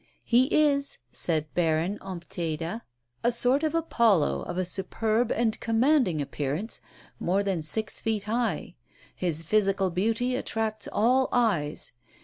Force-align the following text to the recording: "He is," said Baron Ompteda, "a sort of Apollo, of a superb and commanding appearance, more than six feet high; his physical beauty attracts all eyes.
"He 0.25 0.45
is," 0.45 0.97
said 1.11 1.53
Baron 1.53 1.99
Ompteda, 2.01 2.81
"a 3.23 3.31
sort 3.31 3.61
of 3.61 3.75
Apollo, 3.75 4.41
of 4.47 4.57
a 4.57 4.65
superb 4.65 5.31
and 5.31 5.59
commanding 5.59 6.23
appearance, 6.23 6.81
more 7.19 7.43
than 7.43 7.61
six 7.61 8.01
feet 8.01 8.23
high; 8.23 8.73
his 9.15 9.43
physical 9.43 9.91
beauty 9.91 10.35
attracts 10.35 10.87
all 10.91 11.29
eyes. 11.31 11.91